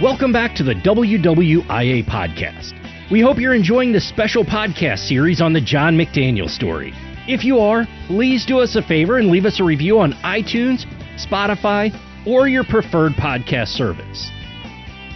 [0.00, 2.72] Welcome back to the WWIA podcast.
[3.10, 6.94] We hope you're enjoying this special podcast series on the John McDaniel story.
[7.28, 10.86] If you are, please do us a favor and leave us a review on iTunes,
[11.22, 11.92] Spotify,
[12.26, 14.30] or your preferred podcast service.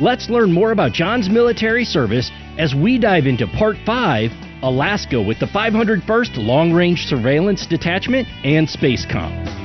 [0.02, 4.30] Let's learn more about John's military service as we dive into Part 5
[4.62, 9.63] Alaska with the 501st Long Range Surveillance Detachment and SpaceCom.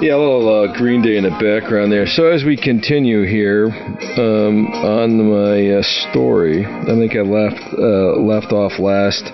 [0.00, 2.06] Yeah, a little uh, Green Day in the background there.
[2.06, 3.68] So as we continue here
[4.16, 9.24] um, on my uh, story, I think I left uh, left off last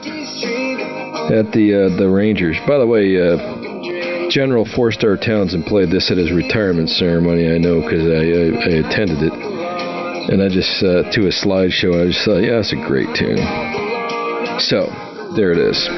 [1.31, 2.59] at the uh, the Rangers.
[2.67, 7.55] By the way, uh, General Four Star Townsend played this at his retirement ceremony.
[7.55, 9.35] I know because I, I, I, attended it,
[10.27, 12.03] and I just uh, to a slideshow.
[12.03, 13.82] I just thought, yeah, that's a great tune.
[14.59, 15.89] So there it is.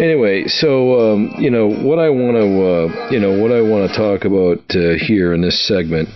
[0.00, 3.90] Anyway, so um, you know what I want to uh, you know what I want
[3.90, 6.08] to talk about uh, here in this segment.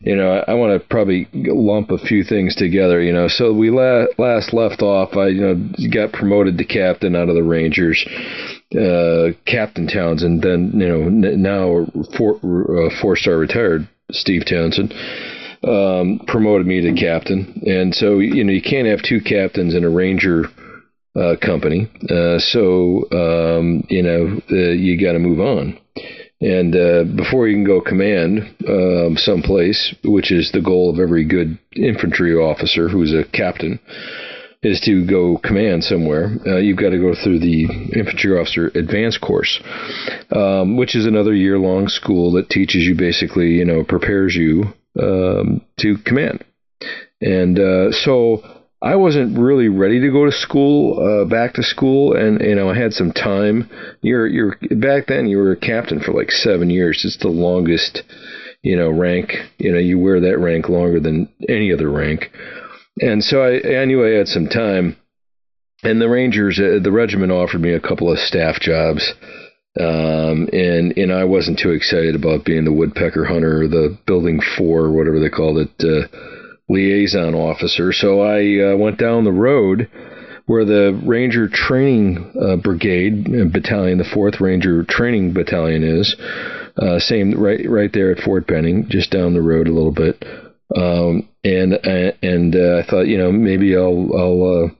[0.00, 3.00] You know, I, I want to probably lump a few things together.
[3.00, 5.16] You know, so we la- last left off.
[5.16, 8.04] I you know got promoted to captain out of the Rangers.
[8.76, 14.92] Uh, Captain Townsend, then you know now four uh, four star retired Steve Townsend.
[15.64, 19.84] Um, promoted me to captain, and so you know you can't have two captains in
[19.84, 20.44] a Ranger
[21.18, 21.88] uh, company.
[22.10, 25.78] Uh, so um, you know uh, you got to move on,
[26.40, 31.24] and uh, before you can go command um, someplace, which is the goal of every
[31.24, 33.80] good infantry officer who's a captain,
[34.62, 36.36] is to go command somewhere.
[36.46, 39.60] Uh, you've got to go through the infantry officer advanced course,
[40.32, 44.64] um, which is another year long school that teaches you basically, you know, prepares you
[45.00, 46.44] um, to command.
[47.20, 48.42] And uh, so
[48.82, 52.68] I wasn't really ready to go to school, uh, back to school, and you know
[52.68, 53.70] I had some time.
[54.02, 57.02] You're you're back then you were a captain for like seven years.
[57.04, 58.02] It's the longest,
[58.62, 59.32] you know, rank.
[59.58, 62.30] You know, you wear that rank longer than any other rank.
[63.00, 64.96] And so I, I knew I had some time.
[65.82, 69.12] And the Rangers, uh, the regiment offered me a couple of staff jobs.
[69.78, 74.40] Um, and and I wasn't too excited about being the woodpecker hunter, or the building
[74.56, 75.70] four, whatever they called it.
[75.80, 76.08] Uh,
[76.68, 77.92] liaison officer.
[77.92, 79.88] So I uh, went down the road
[80.46, 86.14] where the Ranger Training uh, Brigade uh, Battalion, the Fourth Ranger Training Battalion, is.
[86.76, 90.22] Uh, same right right there at Fort Benning, just down the road a little bit.
[90.74, 94.70] Um, and uh, and uh, I thought, you know, maybe I'll I'll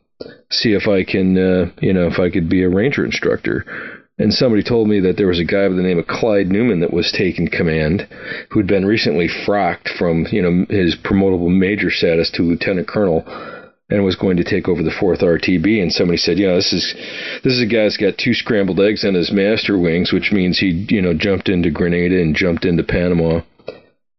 [0.50, 1.36] see if I can,
[1.80, 3.64] you know, if I could be a Ranger instructor
[4.19, 6.81] and somebody told me that there was a guy by the name of Clyde Newman
[6.81, 8.09] that was taking command,
[8.50, 13.25] who'd been recently frocked from you know his promotable major status to lieutenant colonel,
[13.91, 15.82] and was going to take over the fourth RTB.
[15.82, 16.94] And somebody said, know, this is
[17.44, 20.59] this is a guy that's got two scrambled eggs on his master wings, which means
[20.59, 23.43] he you know jumped into Grenada and jumped into Panama.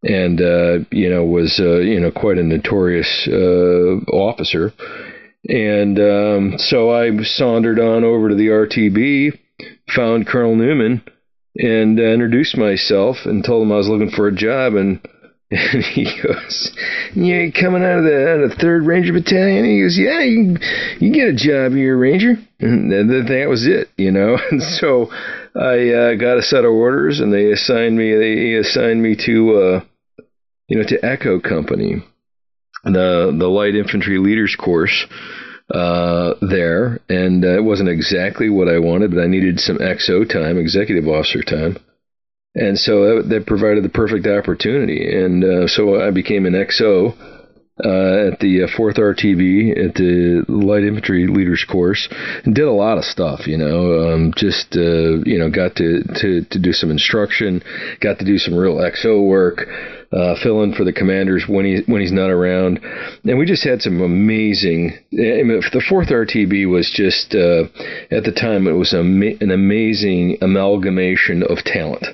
[0.04, 4.72] And uh, you know was uh, you know quite a notorious uh, officer,
[5.48, 9.36] and um, so I sauntered on over to the RTB,
[9.94, 11.02] found Colonel Newman
[11.56, 15.00] and uh, introduced myself and told him I was looking for a job and
[15.50, 16.76] and he goes,
[17.14, 20.58] "You're coming out of the, out of Third Ranger Battalion?" he goes, "Yeah, you
[21.00, 24.36] you get a job here, Ranger." And that, that was it, you know.
[24.50, 25.10] And so
[25.56, 29.56] I uh, got a set of orders, and they assigned me they assigned me to
[29.56, 29.80] uh,
[30.68, 32.04] you know to Echo Company,
[32.84, 35.06] the the light infantry leaders course
[35.72, 40.28] uh, there, and uh, it wasn't exactly what I wanted, but I needed some XO
[40.28, 41.78] time, executive officer time,
[42.54, 47.16] and so that, that provided the perfect opportunity, and uh, so I became an XO.
[47.84, 52.08] Uh, at the uh, fourth RTB at the light infantry leaders course,
[52.44, 53.46] and did a lot of stuff.
[53.46, 57.62] You know, um, just uh, you know, got to, to to do some instruction,
[58.00, 59.68] got to do some real XO work
[60.12, 62.80] uh, fill in for the commanders when he when he's not around,
[63.24, 64.92] and we just had some amazing.
[65.12, 67.64] I mean, the fourth RTB was just uh,
[68.10, 72.06] at the time it was an amazing amalgamation of talent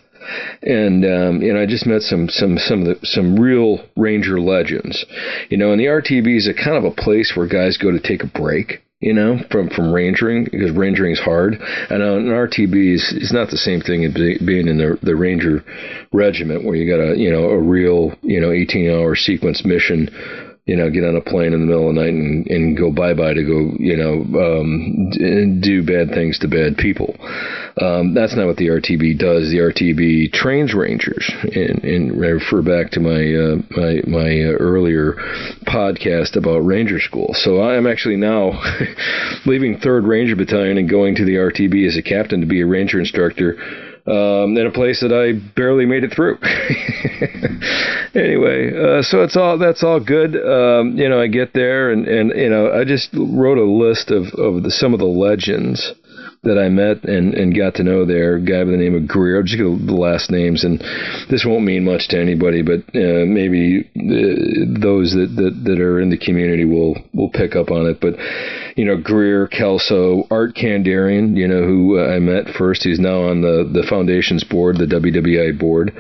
[0.62, 5.04] and um, know I just met some some some of the, some real Ranger legends,
[5.50, 8.00] you know, and the RTB is a kind of a place where guys go to
[8.00, 11.60] take a break you know, from from rangering because rangering is hard.
[11.90, 15.62] And an RTB is, is not the same thing as being in the the ranger
[16.10, 20.08] regiment where you got a you know a real you know 18 hour sequence mission
[20.66, 22.90] you know, get on a plane in the middle of the night and, and go
[22.90, 27.14] bye bye to go, you know, um, do bad things to bad people.
[27.76, 29.50] Um, that's not what the RTB does.
[29.50, 34.56] The RTB trains rangers, and, and I refer back to my uh, my my uh,
[34.56, 35.14] earlier
[35.66, 37.34] podcast about Ranger School.
[37.34, 38.52] So I am actually now
[39.46, 42.66] leaving 3rd Ranger Battalion and going to the RTB as a captain to be a
[42.66, 43.58] Ranger instructor
[44.06, 46.36] um, in a place that I barely made it through.
[48.14, 50.36] anyway, uh, so it's all that's all good.
[50.36, 54.10] Um, you know, I get there and and you know I just wrote a list
[54.10, 55.94] of of the, some of the legends
[56.44, 59.40] that I met and, and got to know there, guy by the name of Greer.
[59.40, 60.80] I'm just going the last names, and
[61.30, 66.00] this won't mean much to anybody, but uh, maybe uh, those that, that, that are
[66.00, 68.00] in the community will will pick up on it.
[68.00, 68.14] But
[68.76, 72.82] you know, Greer, Kelso, Art Kandarian, you know, who uh, I met first.
[72.82, 75.92] He's now on the, the foundation's board, the WWIA board,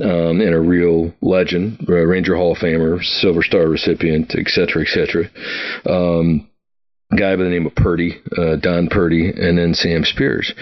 [0.00, 4.88] um, and a real legend, Ranger Hall of Famer, Silver Star recipient, et cetera, et
[4.88, 5.24] cetera.
[5.84, 6.48] Um,
[7.16, 10.52] guy by the name of Purdy, uh, Don Purdy, and then Sam Spears,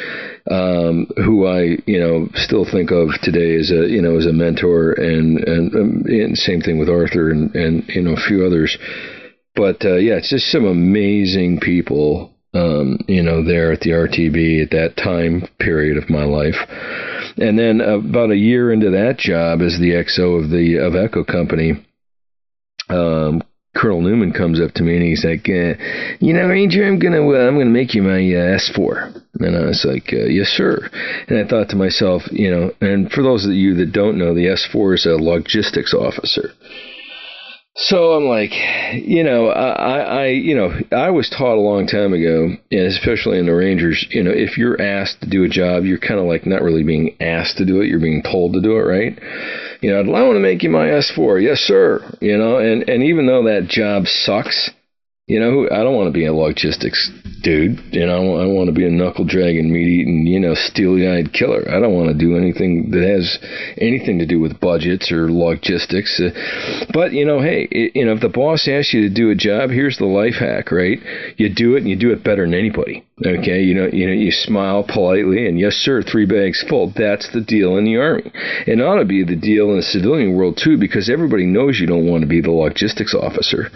[0.50, 4.32] um, who I you know still think of today as a you know as a
[4.32, 8.44] mentor, and and, um, and same thing with Arthur and and you know a few
[8.44, 8.76] others.
[9.55, 14.62] But uh, yeah, it's just some amazing people, um, you know, there at the RTB
[14.62, 16.56] at that time period of my life.
[17.37, 21.25] And then about a year into that job as the XO of the of Echo
[21.25, 21.85] Company,
[22.88, 23.43] um,
[23.76, 25.75] Colonel Newman comes up to me and he's like, uh,
[26.19, 29.64] "You know, Ranger, I'm gonna uh, I'm gonna make you my uh, S4." And I
[29.64, 30.88] was like, uh, "Yes, sir."
[31.28, 34.34] And I thought to myself, you know, and for those of you that don't know,
[34.34, 36.50] the S4 is a logistics officer.
[37.76, 38.50] So I'm like,
[38.94, 43.38] you know, I, I, you know, I was taught a long time ago, and especially
[43.38, 46.26] in the Rangers, you know, if you're asked to do a job, you're kind of
[46.26, 49.19] like not really being asked to do it, you're being told to do it, right?
[49.81, 52.00] You know, I want to make you my S4, yes, sir.
[52.21, 54.71] You know, and and even though that job sucks,
[55.31, 57.09] you know, I don't want to be a logistics
[57.41, 57.79] dude.
[57.93, 61.32] You know, I want to be a knuckle dragging, meat eating, you know, steely eyed
[61.32, 61.62] killer.
[61.71, 63.38] I don't want to do anything that has
[63.79, 66.21] anything to do with budgets or logistics.
[66.21, 66.31] Uh,
[66.93, 69.37] but you know, hey, it, you know, if the boss asks you to do a
[69.37, 70.99] job, here's the life hack, right?
[71.37, 73.06] You do it, and you do it better than anybody.
[73.25, 76.91] Okay, you know, you know, you smile politely, and yes, sir, three bags full.
[76.97, 78.32] That's the deal in the army.
[78.67, 81.87] It ought to be the deal in the civilian world too, because everybody knows you
[81.87, 83.69] don't want to be the logistics officer.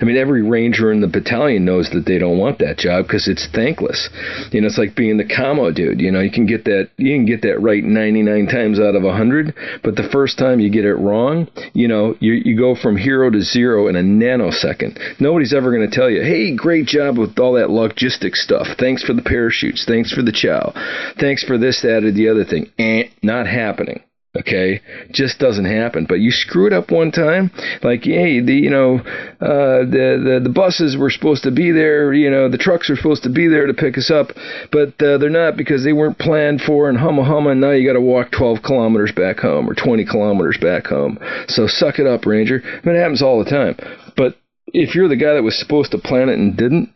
[0.00, 3.28] I mean, every ranger in the battalion knows that they don't want that job because
[3.28, 4.08] it's thankless.
[4.52, 6.00] You know, it's like being the camo dude.
[6.00, 9.02] You know, you can get that you can get that right 99 times out of
[9.02, 12.96] 100, but the first time you get it wrong, you know, you you go from
[12.96, 14.98] hero to zero in a nanosecond.
[15.20, 19.02] Nobody's ever going to tell you, "Hey, great job with all that logistics stuff." Thanks
[19.02, 19.84] for the parachutes.
[19.84, 20.72] Thanks for the chow.
[21.18, 22.70] Thanks for this, that, or the other thing.
[22.78, 24.00] Eh, not happening.
[24.36, 26.04] Okay, just doesn't happen.
[26.06, 27.50] But you screw it up one time,
[27.82, 28.98] like hey, the you know,
[29.40, 32.12] uh, the the the buses were supposed to be there.
[32.12, 34.28] You know, the trucks were supposed to be there to pick us up,
[34.70, 36.90] but uh, they're not because they weren't planned for.
[36.90, 40.04] And humma humma, and now you got to walk 12 kilometers back home or 20
[40.04, 41.18] kilometers back home.
[41.48, 42.60] So suck it up, Ranger.
[42.62, 43.76] I mean, it happens all the time.
[44.14, 44.36] But
[44.68, 46.90] if you're the guy that was supposed to plan it and didn't,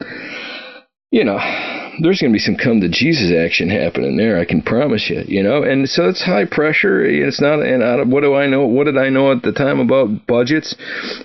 [1.11, 1.39] you know,
[2.01, 4.39] there's going to be some come to Jesus action happening there.
[4.39, 5.23] I can promise you.
[5.27, 7.05] You know, and so it's high pressure.
[7.05, 7.61] It's not.
[7.61, 8.67] And I, what do I know?
[8.67, 10.75] What did I know at the time about budgets?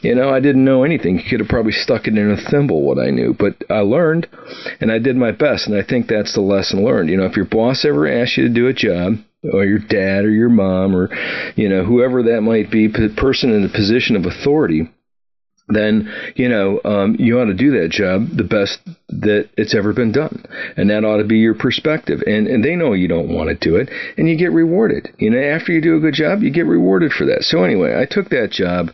[0.02, 1.20] You know, I didn't know anything.
[1.20, 4.28] You could have probably stuck it in a thimble what I knew, but I learned,
[4.82, 5.68] and I did my best.
[5.68, 7.10] And I think that's the lesson learned.
[7.10, 9.14] You know, if your boss ever asks you to do a job,
[9.54, 11.10] or your dad or your mom or
[11.56, 14.90] you know whoever that might be person in a position of authority
[15.68, 19.94] then you know um, you ought to do that job the best that it's ever
[19.94, 22.22] been done, and that ought to be your perspective.
[22.26, 25.14] And and they know you don't want to do it, and you get rewarded.
[25.18, 27.44] You know, after you do a good job, you get rewarded for that.
[27.44, 28.90] So anyway, I took that job,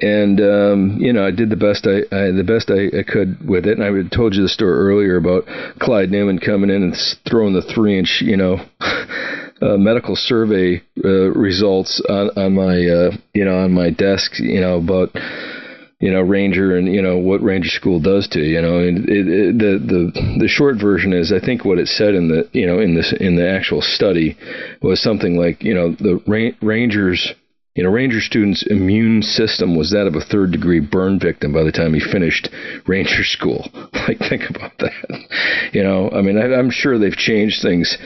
[0.00, 3.46] and um, you know I did the best I, I the best I, I could
[3.46, 3.78] with it.
[3.78, 5.44] And I told you the story earlier about
[5.78, 6.96] Clyde Newman coming in and
[7.28, 8.58] throwing the three inch you know.
[9.62, 14.60] Uh, medical survey uh, results on, on my uh, you know on my desk you
[14.60, 15.08] know about
[16.00, 19.08] you know ranger and you know what ranger school does to you, you know and
[19.08, 22.48] it, it, the the the short version is I think what it said in the
[22.52, 24.36] you know in this in the actual study
[24.82, 27.32] was something like you know the ra- rangers
[27.74, 31.64] you know, Ranger student's immune system was that of a third degree burn victim by
[31.64, 32.48] the time he finished
[32.86, 33.68] Ranger school.
[34.04, 35.70] Like, think about that.
[35.72, 37.96] You know, I mean, I, I'm sure they've changed things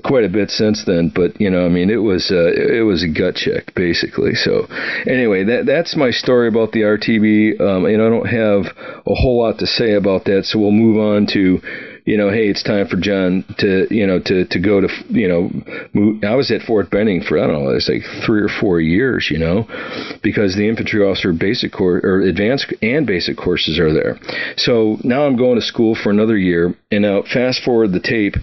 [0.00, 1.12] quite a bit since then.
[1.14, 4.34] But you know, I mean, it was uh, it was a gut check basically.
[4.34, 4.66] So
[5.06, 7.60] anyway, that that's my story about the RTB.
[7.60, 8.74] Um, and I don't have
[9.06, 10.44] a whole lot to say about that.
[10.44, 11.60] So we'll move on to
[12.04, 15.28] you know, hey, it's time for John to, you know, to, to go to, you
[15.28, 15.50] know,
[15.92, 16.24] move.
[16.24, 19.28] I was at Fort Benning for, I don't know, it's like three or four years,
[19.30, 19.66] you know,
[20.22, 24.18] because the infantry officer basic course or advanced and basic courses are there.
[24.56, 26.74] So now I'm going to school for another year.
[26.90, 28.34] And now fast forward the tape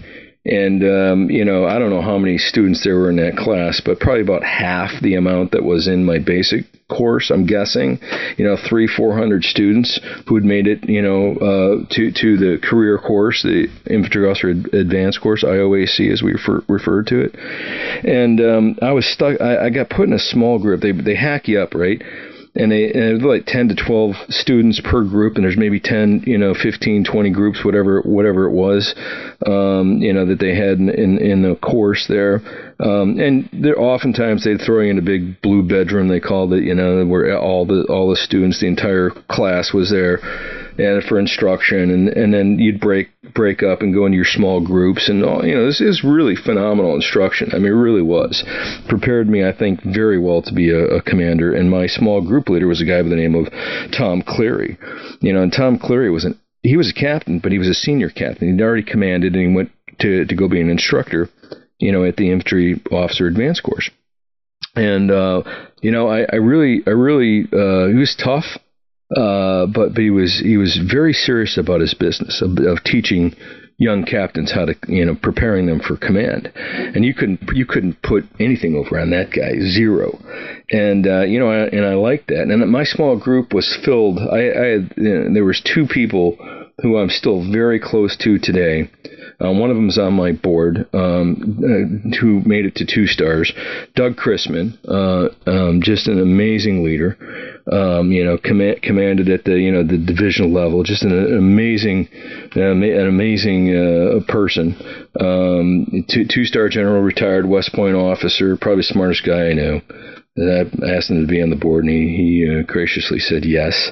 [0.44, 3.82] and, um, you know, I don't know how many students there were in that class,
[3.84, 7.30] but probably about half the amount that was in my basic course.
[7.30, 7.98] I'm guessing,
[8.38, 12.36] you know, three, four hundred students who had made it, you know, uh, to to
[12.38, 17.34] the career course, the infantry officer advanced course, IOAC as we refer, referred to it.
[18.04, 19.40] And um, I was stuck.
[19.40, 20.80] I, I got put in a small group.
[20.80, 22.02] They they hack you up, right?
[22.54, 26.36] And they and like 10 to 12 students per group and there's maybe 10 you
[26.36, 28.94] know 15 20 groups whatever whatever it was
[29.46, 32.40] um, you know that they had in in, in the course there.
[32.80, 36.64] Um, and they're oftentimes they'd throw you in a big blue bedroom they called it
[36.64, 40.18] you know where all the all the students the entire class was there
[40.80, 44.60] and for instruction, and and then you'd break break up and go into your small
[44.60, 47.50] groups, and all, you know this is really phenomenal instruction.
[47.52, 48.42] I mean, it really was
[48.88, 51.54] prepared me, I think, very well to be a, a commander.
[51.54, 53.52] And my small group leader was a guy by the name of
[53.92, 54.78] Tom Cleary.
[55.20, 57.74] You know, and Tom Cleary was an he was a captain, but he was a
[57.74, 58.52] senior captain.
[58.52, 59.70] He'd already commanded, and he went
[60.00, 61.28] to to go be an instructor.
[61.78, 63.90] You know, at the infantry officer advanced course.
[64.76, 65.42] And uh,
[65.80, 68.58] you know, I, I really, I really, uh, he was tough
[69.16, 73.34] uh, but but he was he was very serious about his business of, of teaching
[73.80, 76.52] young captains how to you know preparing them for command.
[76.54, 80.18] And you couldn't you couldn't put anything over on that guy zero.
[80.70, 82.42] And uh, you know I, and I liked that.
[82.42, 86.36] And my small group was filled I, I had you know, there was two people
[86.82, 88.90] who I'm still very close to today
[89.40, 93.06] um, one of them is on my board, um, uh, who made it to two
[93.06, 93.50] stars.
[93.94, 97.16] Doug Crissman, uh, um, just an amazing leader.
[97.70, 100.82] Um, you know, command, commanded at the you know the divisional level.
[100.82, 102.08] Just an, amazing,
[102.54, 104.76] an amazing uh, person.
[105.18, 109.80] Um, two, two star general, retired West Point officer, probably smartest guy I know.
[110.38, 113.90] I asked him to be on the board, and he, he uh, graciously said yes.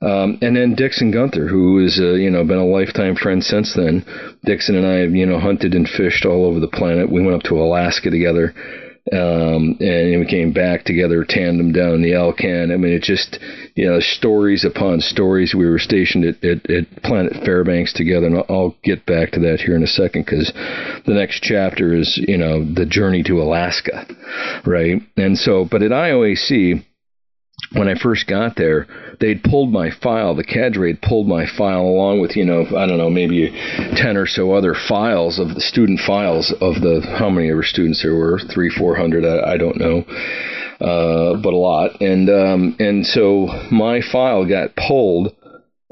[0.00, 3.74] Um, and then Dixon Gunther, who has uh, you know been a lifetime friend since
[3.74, 4.04] then.
[4.44, 7.10] Dixon and I have you know hunted and fished all over the planet.
[7.10, 8.54] We went up to Alaska together,
[9.10, 12.70] um, and we came back together, tandem down the Alcan.
[12.70, 13.40] I mean, it just
[13.74, 15.52] you know stories upon stories.
[15.52, 19.40] We were stationed at, at, at Planet Fairbanks together, and I'll, I'll get back to
[19.40, 20.52] that here in a second because
[21.06, 24.06] the next chapter is you know the journey to Alaska,
[24.64, 25.02] right?
[25.16, 26.84] And so, but at IOAC
[27.72, 28.86] when I first got there,
[29.20, 30.34] they'd pulled my file.
[30.34, 34.16] The cadre had pulled my file along with, you know, I don't know, maybe 10
[34.16, 38.14] or so other files of the student files of the, how many ever students there
[38.14, 39.98] were, three, 400, I, I don't know,
[40.80, 42.00] uh, but a lot.
[42.00, 45.34] And, um, and so my file got pulled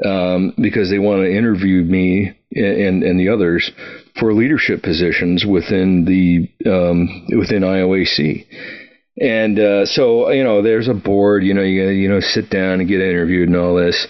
[0.04, 3.70] um, because they wanted to interview me and, and the others
[4.18, 8.46] for leadership positions within the um, within IOAC.
[9.18, 12.80] And uh, so, you know, there's a board, you know, you you know, sit down
[12.80, 14.06] and get interviewed and all this.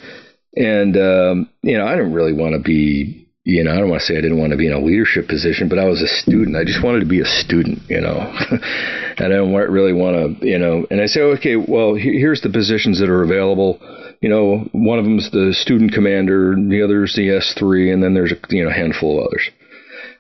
[0.57, 4.01] And, um, you know, I didn't really want to be, you know, I don't want
[4.01, 6.09] to say I didn't want to be in a leadership position, but I was a
[6.09, 6.57] student.
[6.57, 8.19] I just wanted to be a student, you know.
[9.19, 12.51] and I don't really want to, you know, and I say, okay, well, here's the
[12.51, 13.79] positions that are available.
[14.21, 18.33] You know, one of them's the student commander, the other's the S3, and then there's
[18.33, 19.51] a, you know, handful of others.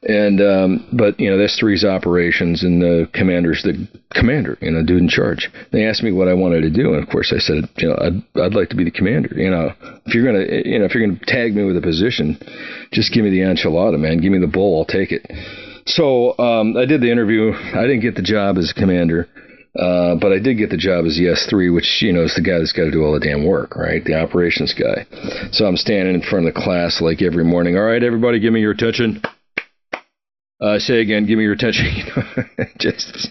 [0.03, 4.85] And um, but you know, that's three's operations, and the commander's the commander, you know,
[4.85, 5.50] dude in charge.
[5.73, 7.97] They asked me what I wanted to do, and of course I said, you know,
[8.00, 9.31] I'd, I'd like to be the commander.
[9.35, 9.73] You know,
[10.05, 12.38] if you're gonna, you know, if you're gonna tag me with a position,
[12.93, 14.21] just give me the enchilada, man.
[14.21, 15.26] Give me the bowl, I'll take it.
[15.87, 17.53] So um, I did the interview.
[17.53, 19.29] I didn't get the job as commander.
[19.79, 22.41] Uh, but I did get the job as the S3, which, you know, is the
[22.41, 24.03] guy that's got to do all the damn work, right?
[24.03, 25.05] The operations guy.
[25.53, 27.76] So I'm standing in front of the class like every morning.
[27.76, 29.21] All right, everybody, give me your attention.
[30.58, 31.84] Uh, say again, give me your attention.
[32.78, 33.28] just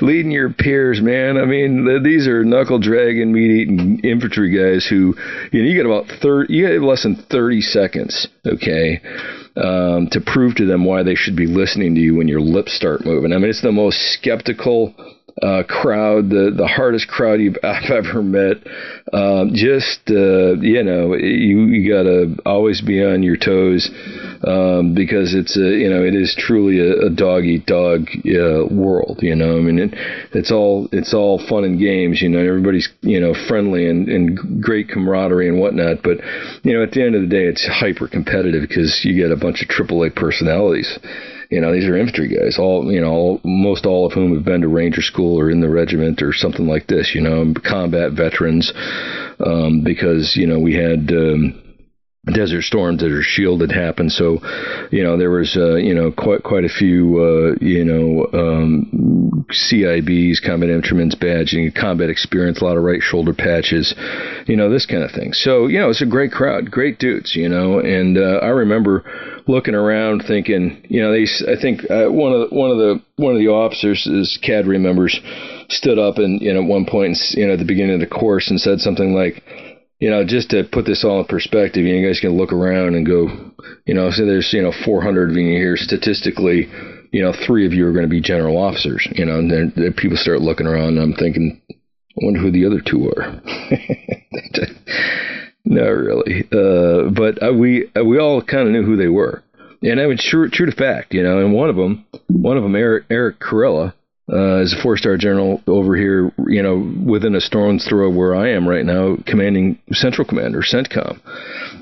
[0.00, 1.36] leading your peers, man.
[1.36, 5.14] I mean, these are knuckle dragging, meat eating infantry guys who,
[5.52, 9.00] you know, you get about thirty, you get less than thirty seconds, okay,
[9.56, 12.74] um, to prove to them why they should be listening to you when your lips
[12.74, 13.32] start moving.
[13.32, 14.94] I mean, it's the most skeptical
[15.42, 18.58] uh, crowd, the the hardest crowd you've I've ever met.
[19.12, 23.90] Um, just uh, you know, you you gotta always be on your toes
[24.46, 28.66] um, because it's a you know it is truly a, a dog eat dog uh,
[28.70, 29.18] world.
[29.22, 29.94] You know, I mean it,
[30.32, 32.22] it's all it's all fun and games.
[32.22, 36.02] You know, everybody's you know friendly and, and great camaraderie and whatnot.
[36.02, 36.18] But
[36.62, 39.36] you know, at the end of the day, it's hyper competitive because you get a
[39.36, 40.98] bunch of AAA personalities
[41.50, 44.62] you know, these are infantry guys, all you know, most all of whom have been
[44.62, 47.12] to Ranger School or in the regiment or something like this.
[47.14, 48.72] You know, combat veterans,
[49.44, 51.10] um, because you know we had.
[51.10, 51.60] Um,
[52.32, 54.10] Desert Storm, Desert Shield had happened.
[54.10, 54.38] So,
[54.90, 59.44] you know, there was, uh, you know, quite quite a few, uh, you know, um,
[59.50, 63.94] CIBs, combat infantryman's badging, combat experience, a lot of right shoulder patches,
[64.46, 65.34] you know, this kind of thing.
[65.34, 69.04] So, you know, it's a great crowd, great dudes, you know, and uh, I remember
[69.46, 73.02] looking around thinking, you know, they, I think uh, one of the, one of the
[73.16, 75.20] one of the officers, is cadre members
[75.68, 78.06] stood up and you know at one point you know at the beginning of the
[78.06, 79.42] course and said something like
[80.04, 83.06] you know, just to put this all in perspective, you, guys can look around and
[83.06, 83.28] go,
[83.86, 86.68] you know, so there's, you know, 400 of you here statistically,
[87.10, 89.72] you know, three of you are going to be general officers, you know, and then,
[89.76, 91.74] then people start looking around and I'm thinking, I
[92.16, 93.40] wonder who the other two are.
[95.64, 96.46] Not really.
[96.52, 99.42] Uh, but uh, we, uh, we all kind of knew who they were.
[99.82, 102.62] And I mean, true, true to fact, you know, and one of them, one of
[102.62, 103.92] them, Eric, Eric Kurilla,
[104.32, 106.76] uh, as a four-star general over here, you know,
[107.06, 111.20] within a stone's throw where I am right now, commanding Central Command or CENTCOM.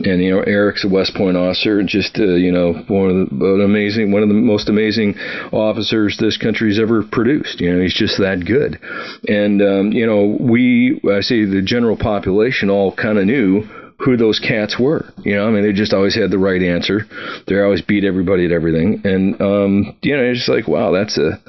[0.05, 3.63] And you know, Eric's a West Point officer, just uh, you know, one of the
[3.65, 5.15] amazing, one of the most amazing
[5.53, 7.61] officers this country's ever produced.
[7.61, 8.81] You know, he's just that good.
[9.29, 13.63] And um, you know, we, I say, the general population all kind of knew
[13.99, 15.05] who those cats were.
[15.19, 17.03] You know, I mean, they just always had the right answer.
[17.47, 21.41] They always beat everybody at everything, and um, you know, it's like, wow, that's a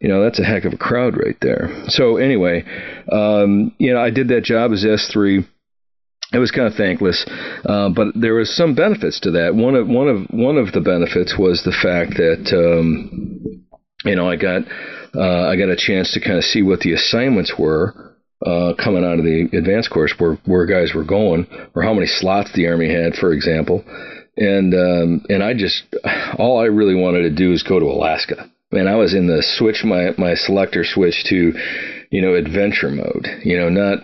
[0.00, 1.84] you know, that's a heck of a crowd right there.
[1.88, 2.64] So anyway,
[3.10, 5.46] um, you know, I did that job as S3
[6.32, 7.24] it was kind of thankless,
[7.64, 9.54] uh, but there was some benefits to that.
[9.54, 13.64] One of one of one of the benefits was the fact that um,
[14.04, 14.62] you know I got
[15.14, 18.14] uh, I got a chance to kind of see what the assignments were
[18.44, 22.06] uh, coming out of the advanced course, where where guys were going, or how many
[22.06, 23.82] slots the army had, for example.
[24.36, 25.82] And um, and I just
[26.38, 29.42] all I really wanted to do is go to Alaska man, I was in the
[29.42, 31.52] switch my my selector switch to,
[32.10, 33.26] you know, adventure mode.
[33.42, 33.98] You know, not,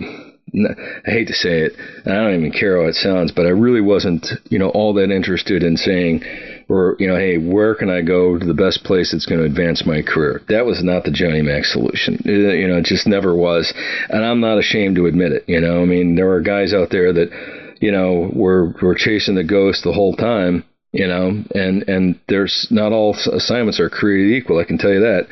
[0.52, 1.72] not I hate to say it,
[2.06, 5.10] I don't even care how it sounds, but I really wasn't, you know, all that
[5.10, 6.22] interested in saying
[6.68, 9.46] or you know, hey, where can I go to the best place that's going to
[9.46, 10.40] advance my career?
[10.48, 12.22] That was not the Johnny Mac solution.
[12.24, 13.72] It, you know, it just never was,
[14.08, 15.44] and I'm not ashamed to admit it.
[15.46, 19.34] You know, I mean, there are guys out there that, you know, were were chasing
[19.34, 24.36] the ghost the whole time you know, and and there's not all assignments are created
[24.36, 24.60] equal.
[24.60, 25.26] I can tell you that.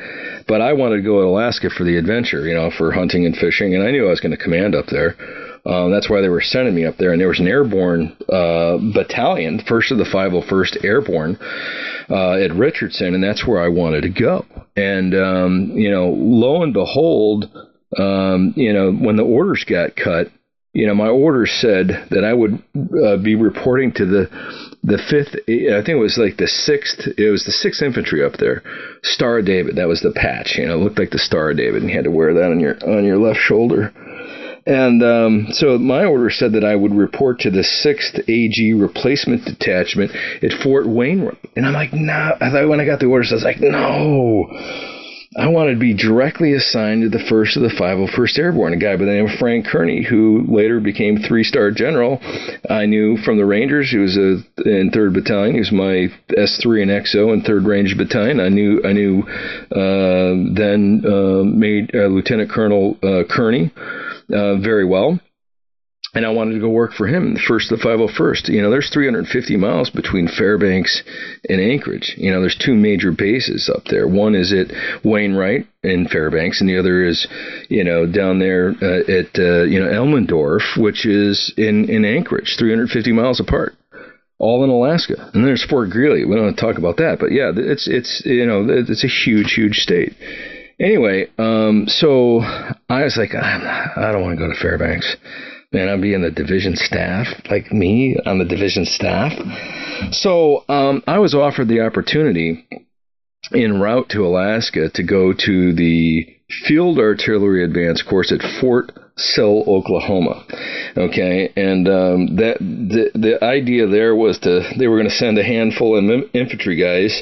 [0.45, 3.33] But I wanted to go to Alaska for the adventure, you know, for hunting and
[3.33, 5.15] fishing, and I knew I was going to command up there.
[5.65, 8.77] Um, that's why they were sending me up there, and there was an airborne uh,
[8.93, 11.37] battalion, first of the 501st Airborne,
[12.09, 14.45] uh, at Richardson, and that's where I wanted to go.
[14.75, 17.45] And um, you know, lo and behold,
[17.97, 20.27] um, you know, when the orders got cut,
[20.73, 25.35] you know, my orders said that I would uh, be reporting to the the fifth,
[25.47, 28.61] I think it was like the sixth, it was the sixth infantry up there.
[29.01, 30.55] Star of David, that was the patch.
[30.57, 32.59] You know, looked like the Star of David, and you had to wear that on
[32.59, 33.93] your on your left shoulder.
[34.65, 39.45] And um, so my order said that I would report to the sixth AG replacement
[39.45, 41.37] detachment at Fort Wainwright.
[41.55, 41.93] And I'm like.
[41.93, 42.35] Nah.
[42.39, 44.47] I thought when I got the orders, I was like, no.
[45.35, 48.95] I wanted to be directly assigned to the first of the 501st Airborne, a guy
[48.95, 52.19] by the name of Frank Kearney, who later became three-star general.
[52.69, 53.89] I knew from the Rangers.
[53.89, 55.55] He was a, in Third Battalion.
[55.55, 58.39] He was my S3 and XO in Third Ranger Battalion.
[58.39, 59.23] I knew I knew
[59.71, 63.71] uh, then uh, made uh, Lieutenant Colonel uh, Kearney
[64.31, 65.19] uh, very well
[66.13, 68.49] and I wanted to go work for him, first the 501st.
[68.49, 71.01] You know, there's 350 miles between Fairbanks
[71.49, 72.13] and Anchorage.
[72.17, 74.07] You know, there's two major bases up there.
[74.07, 74.67] One is at
[75.03, 77.27] Wainwright in Fairbanks, and the other is,
[77.69, 82.55] you know, down there uh, at uh, you know Elmendorf, which is in in Anchorage,
[82.59, 83.73] 350 miles apart.
[84.39, 86.25] All in Alaska, and there's Fort Greely.
[86.25, 89.07] We don't want to talk about that, but yeah, it's it's you know it's a
[89.07, 90.13] huge, huge state.
[90.81, 92.41] Anyway, um, so
[92.89, 95.15] I was like, I don't want to go to Fairbanks
[95.73, 99.33] and I'm being the division staff, like me on the division staff.
[100.11, 102.67] So um, I was offered the opportunity
[103.53, 106.27] en route to Alaska to go to the
[106.67, 110.45] Field Artillery Advanced course at Fort Sill, Oklahoma.
[110.97, 115.37] Okay, and um, that the the idea there was to they were going to send
[115.37, 117.21] a handful of infantry guys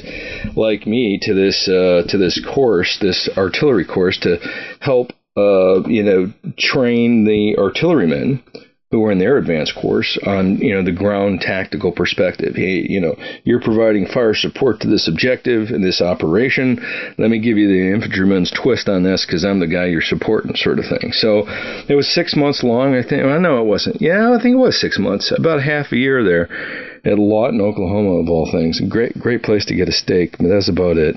[0.56, 4.38] like me to this uh, to this course, this artillery course, to
[4.80, 8.42] help uh, you know, train the artillerymen
[8.92, 12.54] who are in their advanced course on, you know, the ground tactical perspective.
[12.54, 16.76] Hey, you know, you're providing fire support to this objective and this operation.
[17.16, 20.54] Let me give you the infantryman's twist on this because I'm the guy you're supporting,
[20.54, 21.12] sort of thing.
[21.12, 21.44] So
[21.88, 22.94] it was six months long.
[22.94, 23.24] I think.
[23.24, 24.02] I know it wasn't.
[24.02, 25.32] Yeah, I think it was six months.
[25.34, 26.52] About half a year there
[27.04, 28.78] at Lawton, Oklahoma, of all things.
[28.90, 31.16] Great, great place to get a steak, but that's about it.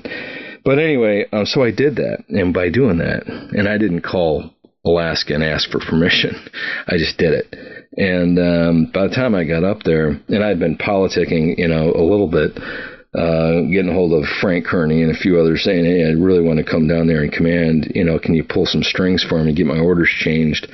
[0.66, 4.50] But anyway, um, so I did that, and by doing that, and I didn't call
[4.84, 6.34] Alaska and ask for permission.
[6.88, 7.54] I just did it.
[7.96, 11.92] And um, by the time I got up there, and I'd been politicking, you know,
[11.92, 12.58] a little bit,
[13.14, 16.42] uh, getting a hold of Frank Kearney and a few others saying, hey, I really
[16.42, 17.92] want to come down there and command.
[17.94, 20.66] You know, can you pull some strings for me, and get my orders changed?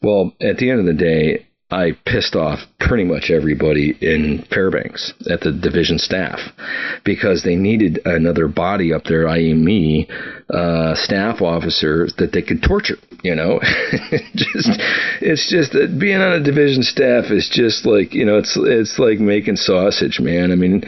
[0.00, 5.12] Well, at the end of the day, I pissed off pretty much everybody in Fairbanks
[5.30, 6.38] at the division staff
[7.04, 10.06] because they needed another body up there, i.e., me,
[10.50, 12.98] uh, staff officer that they could torture.
[13.22, 13.60] You know,
[14.34, 14.70] just
[15.22, 18.98] it's just that being on a division staff is just like you know it's it's
[18.98, 20.52] like making sausage, man.
[20.52, 20.84] I mean,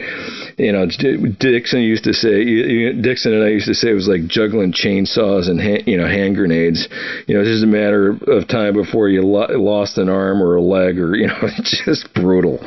[0.57, 4.25] you know, Dixon used to say Dixon and I used to say it was like
[4.27, 6.87] juggling chainsaws and you know hand grenades.
[7.27, 10.55] You know, it's just a matter of time before you lo- lost an arm or
[10.55, 12.59] a leg or you know, just brutal.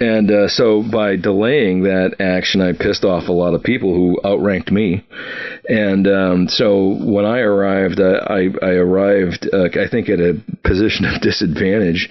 [0.00, 4.20] And uh, so by delaying that action, I pissed off a lot of people who
[4.24, 5.06] outranked me.
[5.68, 11.04] And um, so when I arrived, I, I arrived, uh, I think, at a position
[11.04, 12.08] of disadvantage.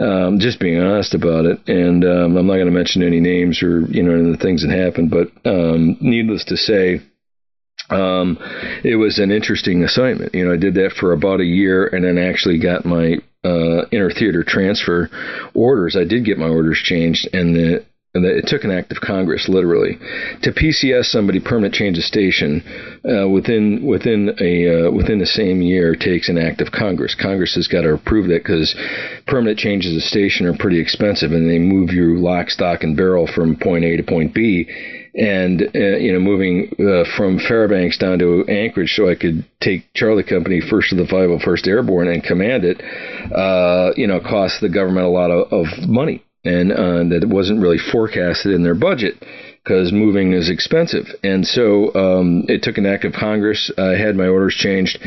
[0.00, 3.60] Um, just being honest about it, and um, I'm not going to mention any names
[3.60, 7.00] or you know the things that happened, but um, needless to say,
[7.90, 8.38] um,
[8.84, 10.32] it was an interesting assignment.
[10.32, 13.86] You know, I did that for about a year, and then actually got my uh,
[13.90, 15.10] inter theater transfer
[15.54, 15.96] orders.
[15.96, 19.48] I did get my orders changed, and the and it took an act of Congress,
[19.48, 19.96] literally,
[20.42, 22.60] to PCS somebody permanent change of station
[23.04, 27.14] uh, within within a uh, within the same year takes an act of Congress.
[27.14, 28.74] Congress has got to approve that because
[29.28, 33.28] permanent changes of station are pretty expensive, and they move you lock, stock, and barrel
[33.32, 34.68] from point A to point B.
[35.14, 39.92] And uh, you know, moving uh, from Fairbanks down to Anchorage, so I could take
[39.94, 42.80] Charlie Company first of the 501st Airborne and command it,
[43.32, 47.28] uh, you know, cost the government a lot of, of money and uh, that it
[47.28, 49.22] wasn't really forecasted in their budget
[49.62, 51.06] because moving is expensive.
[51.22, 53.70] And so um, it took an act of Congress.
[53.76, 54.98] I had my orders changed,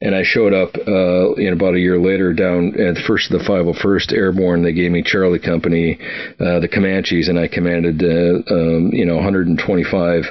[0.00, 3.44] and I showed up uh, in about a year later down at first of the
[3.44, 4.62] 501st Airborne.
[4.62, 5.98] They gave me Charlie Company,
[6.40, 10.24] uh, the Comanches, and I commanded uh, um, you know 125.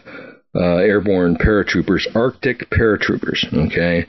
[0.56, 3.46] Uh, airborne paratroopers, Arctic paratroopers.
[3.67, 4.08] Okay,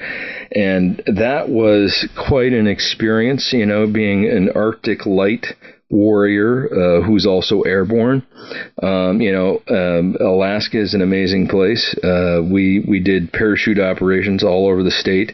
[0.52, 3.52] and that was quite an experience.
[3.52, 5.46] You know, being an Arctic light
[5.90, 8.26] warrior uh, who's also airborne.
[8.82, 11.94] Um, you know, um, Alaska is an amazing place.
[12.02, 15.32] Uh, we we did parachute operations all over the state.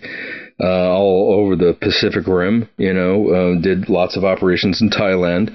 [0.63, 5.51] Uh, all over the Pacific Rim, you know, uh, did lots of operations in Thailand,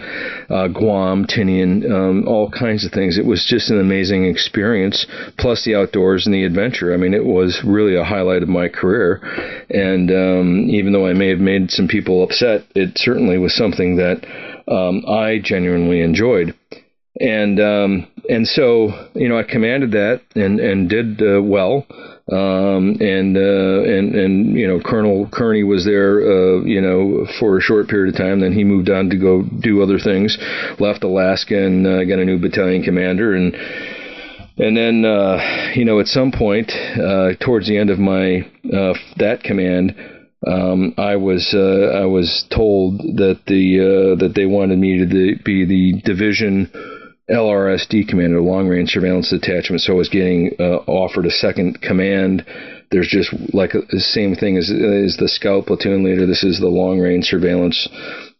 [0.49, 3.17] uh, Guam, Tinian, um, all kinds of things.
[3.17, 5.07] It was just an amazing experience,
[5.37, 6.93] plus the outdoors and the adventure.
[6.93, 9.21] I mean, it was really a highlight of my career.
[9.69, 13.95] And um, even though I may have made some people upset, it certainly was something
[13.95, 14.25] that
[14.69, 16.55] um, I genuinely enjoyed.
[17.19, 21.85] And um, and so you know I commanded that and and did uh, well.
[22.31, 27.57] Um, and uh, and and you know Colonel Kearney was there uh, you know for
[27.57, 28.39] a short period of time.
[28.39, 30.37] Then he moved on to go do other things.
[30.79, 33.55] Left Alaska and uh, got a new battalion commander and.
[34.61, 38.45] And then, uh, you know, at some point, uh, towards the end of my
[39.15, 39.95] that command,
[40.47, 45.05] um, I was uh, I was told that the uh, that they wanted me to
[45.43, 46.71] be the division
[47.29, 49.81] LRSD commander, long range surveillance detachment.
[49.81, 52.45] So I was getting uh, offered a second command.
[52.91, 56.25] There's just like the same thing as, as the scout platoon leader.
[56.25, 57.87] This is the long range surveillance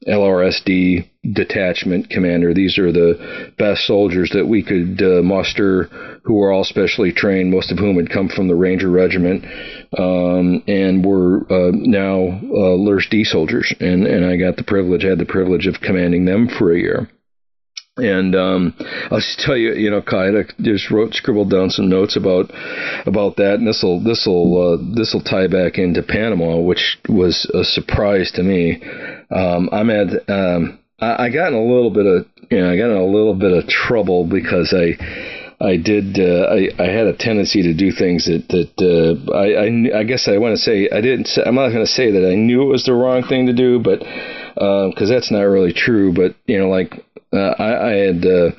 [0.08, 2.54] LRSD detachment commander.
[2.54, 5.84] These are the best soldiers that we could uh, muster
[6.24, 9.44] who were all specially trained, most of whom had come from the Ranger Regiment
[9.98, 13.74] um, and were uh, now uh, LRSD soldiers.
[13.80, 16.80] And, and I got the privilege, I had the privilege of commanding them for a
[16.80, 17.10] year.
[17.98, 18.76] And um,
[19.12, 22.50] I'll just tell you, you know, Kai, I just wrote, scribbled down some notes about
[23.06, 26.98] about that, and this will this will uh, this will tie back into Panama, which
[27.10, 28.82] was a surprise to me.
[29.32, 32.78] Um, I'm at um, I, I got in a little bit of you know I
[32.78, 34.98] got in a little bit of trouble because I
[35.62, 36.18] I did.
[36.20, 40.04] Uh, I I had a tendency to do things that that uh, I, I I
[40.04, 41.28] guess I want to say I didn't.
[41.28, 43.54] Say, I'm not going to say that I knew it was the wrong thing to
[43.54, 46.14] do, but because uh, that's not really true.
[46.14, 48.52] But you know, like uh, I, I had uh,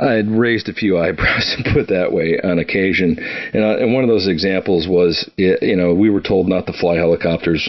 [0.00, 3.18] I had raised a few eyebrows and put that way on occasion,
[3.52, 6.72] and, uh, and one of those examples was you know we were told not to
[6.72, 7.68] fly helicopters,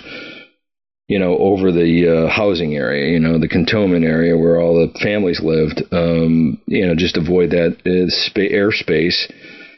[1.07, 4.99] you know, over the uh, housing area, you know, the cantonment area where all the
[4.99, 9.31] families lived, um, you know, just avoid that uh, spa- airspace.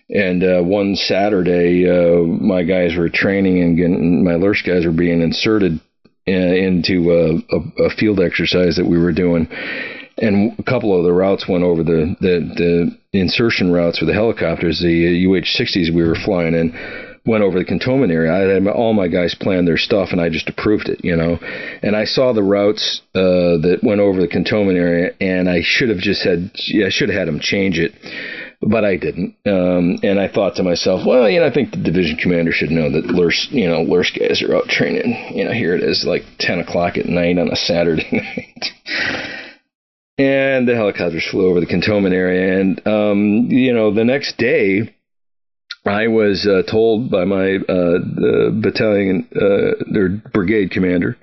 [0.09, 4.91] And uh, one Saturday, uh, my guys were training and getting, my LRST guys were
[4.91, 5.79] being inserted
[6.27, 9.47] uh, into a, a, a field exercise that we were doing
[10.21, 14.13] and a couple of the routes went over the the, the insertion routes for the
[14.13, 14.79] helicopters.
[14.79, 16.73] The UH-60s we were flying in
[17.29, 18.33] went over the cantonment area.
[18.33, 21.37] I had all my guys plan their stuff, and I just approved it, you know.
[21.83, 25.89] And I saw the routes uh, that went over the cantonment area, and I should
[25.89, 27.93] have just had, I should have had them change it.
[28.61, 29.35] but I didn't.
[29.45, 32.71] Um, and I thought to myself, well, you know, I think the division commander should
[32.71, 35.37] know that Lurse, you know, Lurse guys are out training.
[35.37, 38.65] You know, here it is, like 10 o'clock at night on a Saturday night.
[40.17, 42.59] and the helicopters flew over the cantonment area.
[42.59, 44.93] And, um, you know, the next day,
[45.85, 47.99] I was uh, told by my uh,
[48.61, 51.17] battalion, uh, their brigade commander,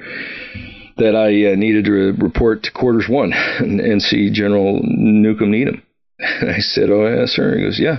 [0.97, 5.83] that I uh, needed to report to quarters one and, and see General Newcomb Needham.
[6.21, 7.99] I said, "Oh, yes, sir." He goes, "Yeah."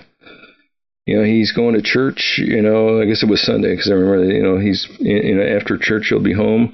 [1.06, 2.42] You know, he's going to church.
[2.44, 4.34] You know, I guess it was Sunday because I remember.
[4.34, 6.74] You know, he's you know after church he'll be home.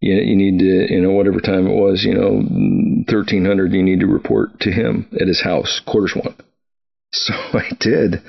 [0.00, 2.04] You, you need to you know whatever time it was.
[2.04, 3.72] You know, thirteen hundred.
[3.72, 6.34] You need to report to him at his house, quarters one.
[7.16, 8.20] So I did.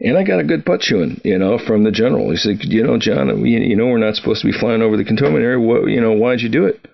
[0.00, 2.30] And I got a good butt chewing, you know, from the general.
[2.30, 5.04] He said, you know, John, you know, we're not supposed to be flying over the
[5.04, 5.60] cantonment area.
[5.60, 6.86] What, you know, why'd you do it?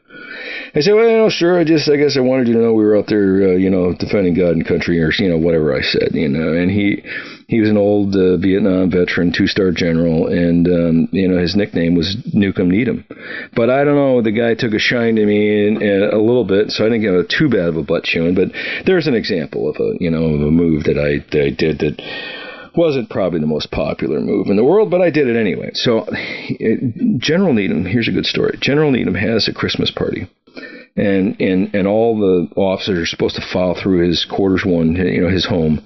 [0.75, 1.59] I said, well, you know, sure.
[1.59, 3.71] I just, I guess I wanted you to know we were out there, uh, you
[3.71, 6.53] know, defending God and country, or you know, whatever I said, you know.
[6.53, 7.03] And he,
[7.49, 11.95] he was an old uh, Vietnam veteran, two-star general, and um, you know, his nickname
[11.95, 13.07] was Newcomb Needham.
[13.55, 16.45] But I don't know, the guy took a shine to me in, in a little
[16.45, 18.35] bit, so I didn't get a, too bad of a butt chewing.
[18.35, 18.51] But
[18.85, 21.79] there's an example of a, you know, of a move that I, that I did
[21.79, 22.03] that
[22.77, 25.71] wasn't probably the most popular move in the world, but I did it anyway.
[25.75, 26.07] So,
[27.19, 28.59] General Needham, here's a good story.
[28.61, 30.29] General Needham has a Christmas party.
[30.99, 35.21] And, and and all the officers are supposed to file through his quarters one, you
[35.21, 35.85] know, his home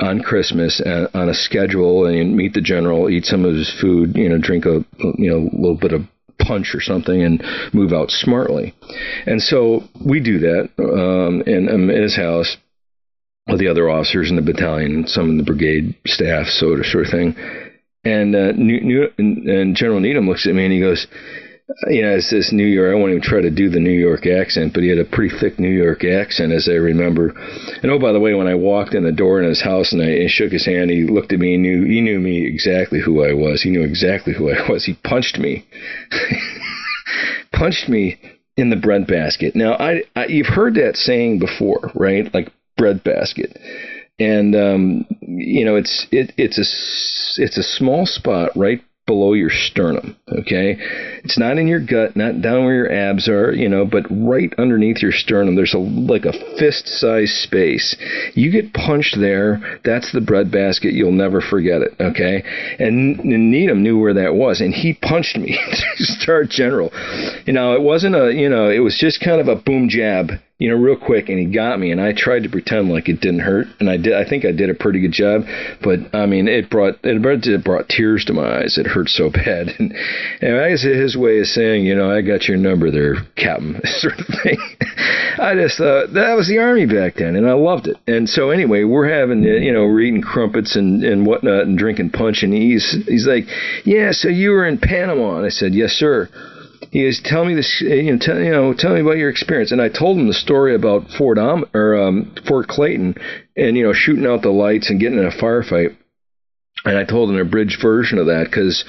[0.00, 4.16] on Christmas uh, on a schedule and meet the general, eat some of his food,
[4.16, 4.84] you know, drink a
[5.18, 6.02] you know little bit of
[6.38, 7.42] punch or something and
[7.74, 8.74] move out smartly.
[9.26, 12.56] And so we do that um, in, in his house
[13.56, 17.34] the other officers in the battalion, some in the brigade staff, sort of of thing.
[18.04, 21.06] And, uh, New, New, and General Needham looks at me and he goes,
[21.88, 22.90] you know, it's this New York.
[22.90, 25.36] I won't even try to do the New York accent, but he had a pretty
[25.38, 27.34] thick New York accent, as I remember.
[27.82, 30.00] And oh, by the way, when I walked in the door in his house and
[30.00, 33.00] I and shook his hand, he looked at me and knew he knew me exactly
[33.00, 33.62] who I was.
[33.62, 34.86] He knew exactly who I was.
[34.86, 35.66] He punched me,
[37.52, 38.18] punched me
[38.56, 39.54] in the bread basket.
[39.54, 42.32] Now, I, I you've heard that saying before, right?
[42.32, 43.58] Like breadbasket.
[44.18, 49.50] And um, you know, it's it, it's a it's a small spot right below your
[49.50, 50.14] sternum.
[50.28, 50.76] Okay,
[51.24, 54.52] it's not in your gut, not down where your abs are, you know, but right
[54.58, 55.56] underneath your sternum.
[55.56, 57.96] There's a like a fist-sized space.
[58.34, 59.80] You get punched there.
[59.84, 60.92] That's the breadbasket.
[60.92, 61.94] You'll never forget it.
[61.98, 62.44] Okay,
[62.78, 65.58] and, and Needham knew where that was, and he punched me,
[65.96, 66.92] Star General.
[67.46, 70.32] You know, it wasn't a you know, it was just kind of a boom jab
[70.58, 73.20] you know, real quick, and he got me, and I tried to pretend like it
[73.20, 74.14] didn't hurt, and I did.
[74.14, 75.42] I think I did a pretty good job,
[75.84, 78.76] but I mean, it brought it brought, it brought tears to my eyes.
[78.76, 79.94] It hurt so bad, and,
[80.40, 83.80] and I guess his way of saying, you know, I got your number there, Captain,
[83.84, 84.58] sort of thing.
[85.38, 87.96] I just thought that was the army back then, and I loved it.
[88.08, 91.78] And so anyway, we're having, uh, you know, we're eating crumpets and and whatnot, and
[91.78, 93.44] drinking punch, and he's he's like,
[93.84, 96.28] yeah, so you were in Panama, and I said, yes, sir
[96.90, 99.72] he goes, "Tell me this, you know, tell, you know, tell me about your experience."
[99.72, 103.16] And I told him the story about Fort Om or um, Fort Clayton,
[103.56, 105.96] and you know, shooting out the lights and getting in a firefight.
[106.84, 108.84] And I told him a bridge version of that because,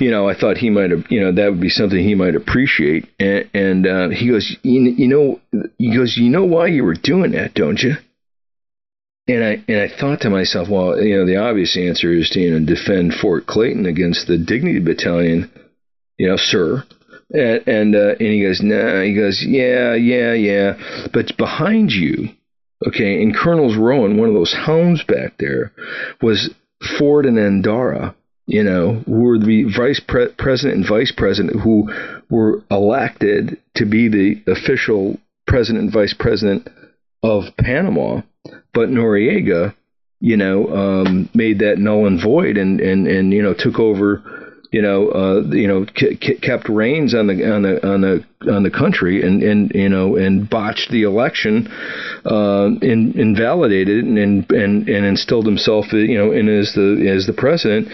[0.00, 2.34] you know, I thought he might have, you know, that would be something he might
[2.34, 3.08] appreciate.
[3.20, 5.40] And, and uh, he goes, you, you know,
[5.78, 7.94] he goes, you know why you were doing that, don't you?
[9.28, 12.40] And I and I thought to myself, well, you know, the obvious answer is to
[12.40, 15.48] you know defend Fort Clayton against the Dignity Battalion,
[16.18, 16.84] you know, sir.
[17.32, 19.02] And and, uh, and he goes, nah.
[19.02, 21.08] He goes, yeah, yeah, yeah.
[21.12, 22.28] But behind you,
[22.86, 25.72] okay, in Colonel's Row, in one of those homes back there,
[26.20, 26.50] was
[26.98, 28.14] Ford and Endara.
[28.46, 31.88] You know, who were the vice pre- president and vice president who
[32.28, 36.68] were elected to be the official president and vice president
[37.22, 38.22] of Panama,
[38.74, 39.74] but Noriega,
[40.20, 44.41] you know, um, made that null and void and and and you know took over
[44.72, 48.62] you know, uh, you know, k- kept reins on the on the on the on
[48.62, 51.68] the country and and you know and botched the election,
[52.24, 57.26] uh, in, invalidated and, and and and instilled himself, you know, in as the as
[57.26, 57.88] the president.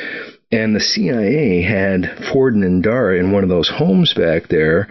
[0.50, 4.88] And the CIA had Ford and Endara in one of those homes back there,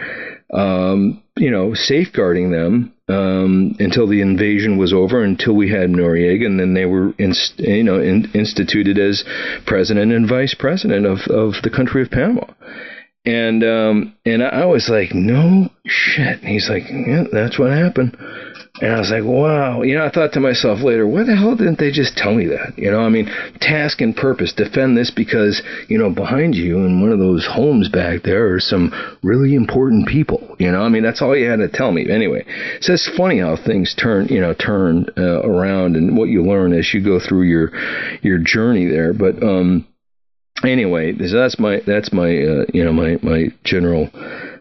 [0.53, 6.45] um, you know, safeguarding them um, until the invasion was over, until we had Noriega,
[6.45, 9.23] and then they were, inst- you know, in- instituted as
[9.65, 12.45] president and vice president of, of the country of Panama.
[13.25, 16.39] And um, and I was like, no shit.
[16.39, 18.15] And he's like, yeah, that's what happened.
[18.79, 19.81] And I was like, wow.
[19.81, 22.45] You know, I thought to myself later, why the hell didn't they just tell me
[22.47, 22.77] that?
[22.77, 23.25] You know, I mean,
[23.59, 27.89] task and purpose, defend this because, you know, behind you in one of those homes
[27.89, 30.55] back there are some really important people.
[30.59, 32.09] You know, I mean, that's all you had to tell me.
[32.09, 32.45] Anyway,
[32.81, 36.73] so it's funny how things turn, you know, turn uh, around and what you learn
[36.73, 37.71] as you go through your
[38.21, 39.13] your journey there.
[39.13, 39.87] But um,
[40.63, 44.09] anyway, that's my that's my uh, you know my my general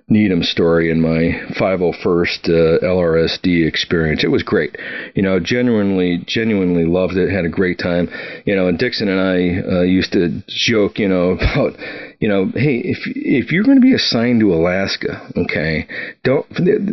[0.08, 4.22] Needham story and my 501st uh, LRSD experience.
[4.22, 4.76] It was great.
[5.16, 7.28] You know, genuinely, genuinely loved it.
[7.28, 8.08] Had a great time.
[8.44, 11.76] You know, and Dixon and I uh, used to joke, you know, about
[12.20, 15.86] you know, hey, if if you're going to be assigned to Alaska, okay,
[16.24, 16.46] don't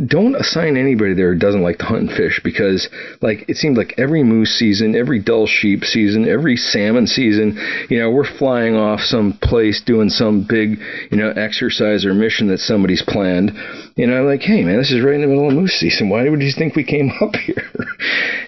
[0.09, 2.89] don't assign anybody there who doesn't like to hunt and fish because
[3.21, 7.57] like it seems like every moose season, every Dall sheep season, every salmon season,
[7.89, 12.47] you know, we're flying off some place doing some big, you know, exercise or mission
[12.47, 13.51] that somebody's planned.
[13.95, 16.10] You know, like, hey man, this is right in the middle of moose season.
[16.10, 17.69] Why would you think we came up here?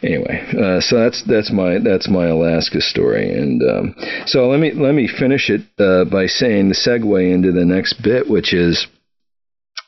[0.02, 4.72] anyway, uh, so that's that's my that's my Alaska story, and um, so let me
[4.74, 8.88] let me finish it uh, by saying the segue into the next bit, which is,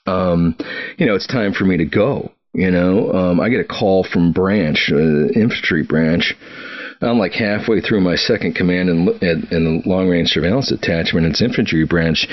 [0.06, 0.56] um,
[0.98, 2.32] you know, it's time for me to go.
[2.54, 6.36] You know, um, I get a call from branch, uh, infantry branch.
[7.02, 11.28] I'm like halfway through my second command in, in, in the long range surveillance detachment.
[11.28, 12.28] It's infantry branch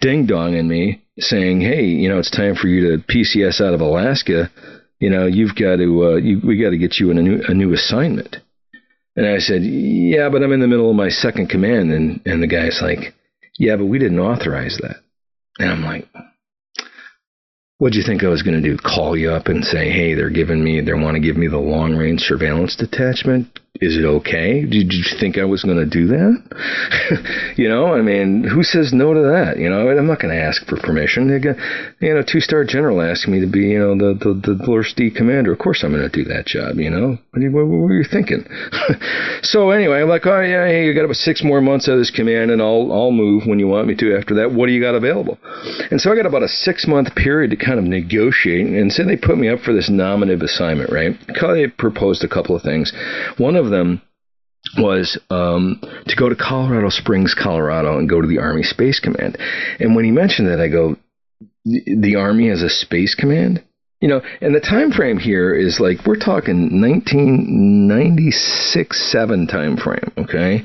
[0.00, 3.74] ding dong donging me saying, "Hey, you know, it's time for you to PCS out
[3.74, 4.50] of Alaska.
[4.98, 7.42] You know, you've got to uh, you, we got to get you in a new
[7.48, 8.36] a new assignment."
[9.16, 12.42] And I said, "Yeah, but I'm in the middle of my second command." And and
[12.42, 13.14] the guy's like,
[13.58, 14.96] yeah, but we didn't authorize that.
[15.58, 16.08] And I'm like,
[17.80, 18.76] What'd you think I was going to do?
[18.76, 21.56] Call you up and say, hey, they're giving me, they want to give me the
[21.56, 23.58] long range surveillance detachment?
[23.76, 24.66] Is it okay?
[24.66, 27.54] Did you think I was going to do that?
[27.56, 29.58] you know, I mean, who says no to that?
[29.58, 31.30] You know, I'm not going to ask for permission.
[31.40, 31.54] Got,
[32.00, 35.14] you know, two star general asking me to be, you know, the the, the LRSD
[35.14, 35.52] commander.
[35.52, 36.82] Of course, I'm going to do that job.
[36.82, 38.42] You know, what, what, what were you thinking?
[39.42, 42.10] so anyway, I'm like, oh yeah, hey, you got about six more months of this
[42.10, 44.18] command, and I'll I'll move when you want me to.
[44.18, 45.38] After that, what do you got available?
[45.92, 49.04] And so I got about a six month period to kind of negotiate, and so
[49.04, 51.14] they put me up for this nominative assignment, right?
[51.40, 52.92] They proposed a couple of things.
[53.38, 54.02] One of them
[54.76, 59.38] was um, to go to Colorado Springs, Colorado, and go to the Army Space Command.
[59.78, 60.96] And when he mentioned that, I go,
[61.64, 63.64] the Army has a space command.
[64.00, 70.10] You know, and the time frame here is like we're talking 1996 7 time frame,
[70.16, 70.64] okay?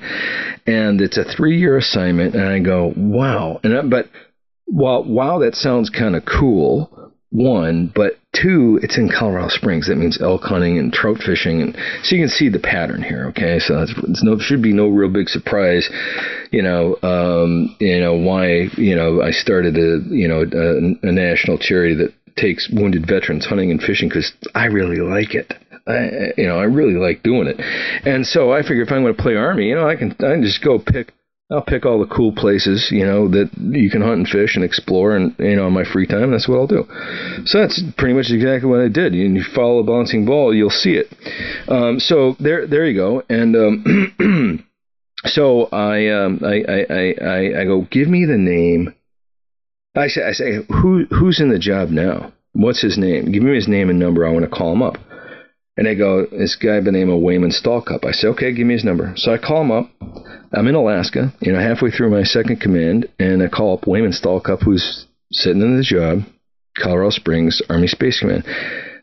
[0.65, 4.07] And it's a 3-year assignment and I go, "Wow." And I, but
[4.67, 9.87] while wow that sounds kind of cool, one, but two, it's in Colorado Springs.
[9.87, 13.27] That means elk hunting and trout fishing, and so you can see the pattern here.
[13.27, 15.89] Okay, so it's no should be no real big surprise,
[16.51, 21.11] you know, um, you know why you know I started a you know a, a
[21.11, 25.53] national charity that takes wounded veterans hunting and fishing because I really like it.
[25.87, 27.59] I, you know, I really like doing it,
[28.05, 30.33] and so I figure if I'm going to play army, you know, I can I
[30.33, 31.13] can just go pick
[31.51, 34.65] I'll pick all the cool places, you know, that you can hunt and fish and
[34.65, 36.87] explore, and you know, in my free time, that's what I'll do.
[37.45, 39.13] So that's pretty much exactly what I did.
[39.13, 41.13] And you follow a bouncing ball, you'll see it.
[41.69, 43.21] Um, so there, there you go.
[43.29, 44.65] And um,
[45.25, 48.95] so I, um, I, I, I, I go, give me the name.
[49.95, 52.33] I say, I say, who, who's in the job now?
[52.53, 53.31] What's his name?
[53.31, 54.25] Give me his name and number.
[54.25, 54.97] I want to call him up.
[55.77, 58.05] And they go, this guy by the name of Wayman Stallcup.
[58.05, 59.13] I say, okay, give me his number.
[59.17, 59.89] So I call him up.
[60.53, 64.13] I'm in Alaska, you know, halfway through my second command, and I call up Wayman
[64.13, 66.19] Stallcup, who's sitting in the job,
[66.77, 68.45] Colorado Springs Army Space Command.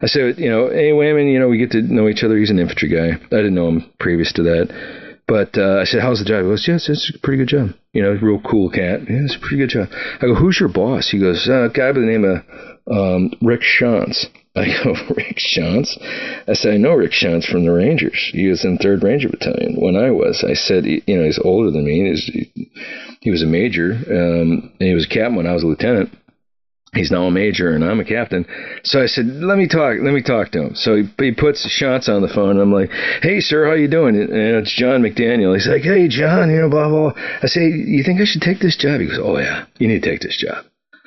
[0.01, 2.39] I said, you know, hey Wayman, you know, we get to know each other.
[2.39, 3.17] He's an infantry guy.
[3.25, 5.19] I didn't know him previous to that.
[5.29, 6.43] But uh, I said, how's the job?
[6.43, 7.69] He goes, yes, it's a pretty good job.
[7.93, 9.01] You know, real cool cat.
[9.09, 9.89] Yeah, it's a pretty good job.
[9.93, 11.11] I go, who's your boss?
[11.11, 12.43] He goes, uh, a guy by the name of
[12.91, 14.27] um, Rick Shantz.
[14.55, 15.97] I go, Rick Shantz?
[16.49, 18.31] I said, I know Rick Shantz from the Rangers.
[18.33, 20.45] He was in 3rd Ranger Battalion when I was.
[20.47, 22.11] I said, you know, he's older than me.
[22.11, 22.71] He's, he
[23.23, 26.11] he was a major, um, and he was a captain when I was a lieutenant.
[26.93, 28.45] He's now a major and I'm a captain.
[28.85, 30.75] So I said, let me talk, let me talk to him.
[30.75, 32.61] So he, he puts Shantz on the phone.
[32.61, 32.91] I'm like,
[33.23, 34.17] hey, sir, how you doing?
[34.17, 35.55] And it's John McDaniel.
[35.55, 37.13] He's like, hey, John, you know, blah, blah.
[37.43, 39.01] I say, you think I should take this job?
[39.01, 40.67] He goes, oh, yeah, you need to take this job.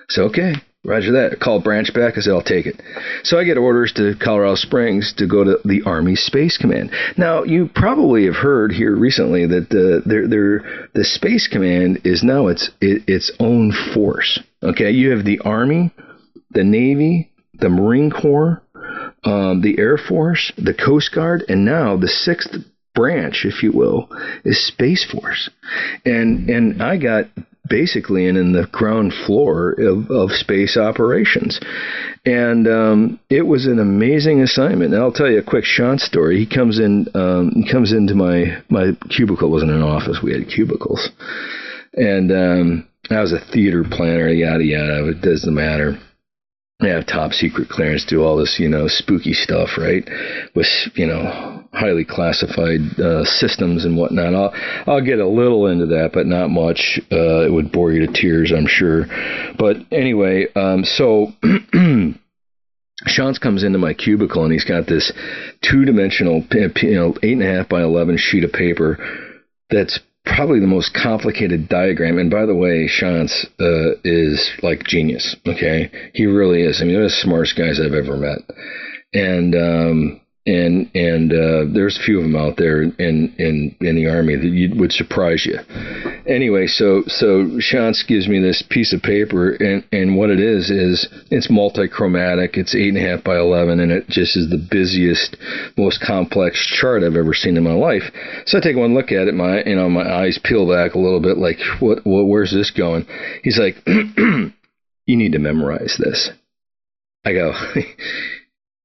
[0.09, 0.55] So, okay.
[0.85, 1.39] Roger that.
[1.39, 2.13] Call Branch back.
[2.15, 2.81] I said, I'll take it.
[3.23, 6.91] So I get orders to Colorado Springs to go to the Army Space Command.
[7.17, 12.23] Now, you probably have heard here recently that the, their, their, the Space Command is
[12.23, 14.39] now its, it, its own force.
[14.61, 15.91] Okay, you have the Army,
[16.51, 18.61] the Navy, the Marine Corps,
[19.23, 22.53] um, the Air Force, the Coast Guard, and now the sixth
[22.93, 24.09] branch, if you will,
[24.43, 25.49] is Space Force.
[26.05, 27.25] And and I got
[27.67, 31.59] basically in, in the ground floor of, of space operations.
[32.25, 34.93] And um, it was an amazing assignment.
[34.93, 36.39] And I'll tell you a quick Shantz story.
[36.39, 39.51] He comes in, um, he comes into my my cubicle.
[39.51, 40.19] Wasn't an office.
[40.23, 41.09] We had cubicles,
[41.93, 44.29] and um, I was a theater planner.
[44.29, 45.09] Yada yada.
[45.09, 45.99] It doesn't matter.
[46.81, 50.03] I have top secret clearance, do all this, you know, spooky stuff, right?
[50.55, 54.35] With, you know, highly classified uh, systems and whatnot.
[54.35, 54.53] I'll,
[54.85, 56.99] I'll get a little into that, but not much.
[57.09, 59.05] Uh, it would bore you to tears, I'm sure.
[59.57, 61.27] But anyway, um, so.
[63.05, 65.11] Shantz comes into my cubicle and he's got this
[65.61, 66.47] two-dimensional,
[66.81, 68.97] you know, eight and a half by eleven sheet of paper
[69.69, 72.17] that's probably the most complicated diagram.
[72.17, 75.35] And by the way, Shantz uh, is like genius.
[75.47, 76.81] Okay, he really is.
[76.81, 78.39] I mean, one of the smartest guys I've ever met.
[79.13, 83.95] And um, and and uh, there's a few of them out there in in in
[83.95, 85.57] the army that you, would surprise you.
[86.27, 90.69] Anyway, so so Shantz gives me this piece of paper, and and what it is
[90.69, 92.57] is it's multi-chromatic.
[92.57, 95.35] It's eight and a half by eleven, and it just is the busiest,
[95.77, 98.03] most complex chart I've ever seen in my life.
[98.45, 100.99] So I take one look at it, my you know my eyes peel back a
[100.99, 103.07] little bit, like what what where's this going?
[103.41, 106.29] He's like, you need to memorize this.
[107.25, 107.53] I go.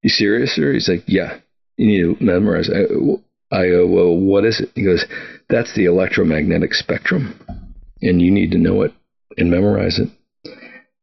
[0.03, 0.73] You serious, sir?
[0.73, 1.41] He's like, yeah
[1.81, 2.69] you need to memorize.
[2.69, 3.17] Uh,
[3.51, 4.71] I, I go, well, what is it?
[4.75, 5.05] He goes,
[5.49, 7.35] that's the electromagnetic spectrum,
[8.03, 8.93] and you need to know it
[9.37, 10.09] and memorize it.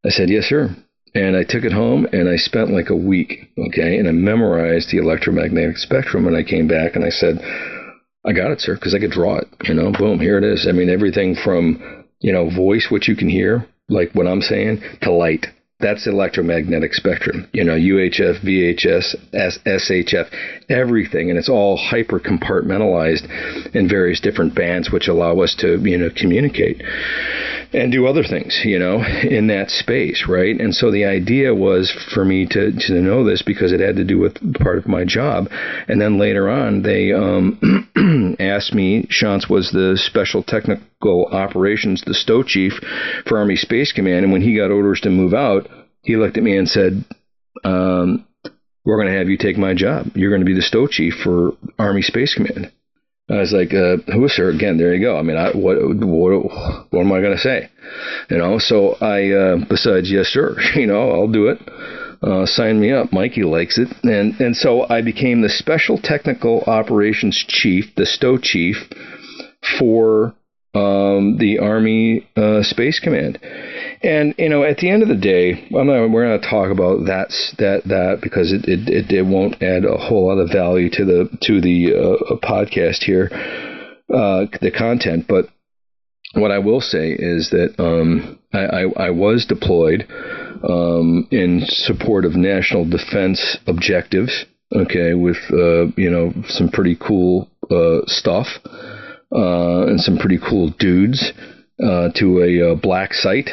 [0.06, 0.76] I said, yes, sir.
[1.16, 4.92] And I took it home and I spent like a week, okay, and I memorized
[4.92, 6.28] the electromagnetic spectrum.
[6.28, 7.40] And I came back and I said,
[8.26, 9.48] I got it, sir, because I could draw it.
[9.64, 10.68] You know, boom, here it is.
[10.70, 14.82] I mean, everything from, you know, voice, which you can hear, like what I'm saying,
[15.02, 15.48] to light.
[15.80, 17.48] That's electromagnetic spectrum.
[17.54, 20.26] You know, UHF, VHF, SHF,
[20.70, 26.00] everything, and it's all hyper compartmentalized in various different bands, which allow us to you
[26.00, 26.82] know communicate
[27.74, 30.60] and do other things, you know, in that space, right?
[30.60, 34.04] And so the idea was for me to to know this because it had to
[34.04, 35.48] do with part of my job.
[35.88, 37.87] And then later on, they um,
[38.40, 39.08] asked me.
[39.10, 42.74] Shantz was the special technical operations, the STO chief
[43.26, 45.68] for Army Space Command, and when he got orders to move out,
[46.02, 47.04] he looked at me and said,
[47.64, 48.26] um,
[48.86, 50.08] "We're going to have you take my job.
[50.16, 52.72] You're going to be the STO chief for Army Space Command."
[53.30, 55.18] I was like, uh, "Who, sir?" Again, there you go.
[55.18, 57.70] I mean, I, what, what, what am I going to say?
[58.30, 58.58] You know.
[58.60, 60.56] So I, uh, besides, yes, sir.
[60.76, 61.60] You know, I'll do it.
[62.22, 63.14] Uh, sign me up.
[63.14, 68.38] Mikey likes it, and and so I became the special technical operations chief, the STO
[68.38, 68.78] chief,
[69.78, 70.34] for
[70.74, 73.40] um, the Army uh, Space Command.
[74.04, 77.06] And you know, at the end of the day, not, we're going to talk about
[77.06, 80.90] that that that because it, it, it it won't add a whole lot of value
[80.92, 83.30] to the to the uh, podcast here,
[84.14, 85.26] uh, the content.
[85.28, 85.50] But
[86.34, 90.06] what I will say is that um, I, I, I, was deployed
[90.64, 94.46] um, in support of national defense objectives.
[94.74, 98.48] Okay, with uh, you know some pretty cool uh, stuff
[99.32, 101.32] uh, and some pretty cool dudes
[101.82, 103.50] uh, to a black site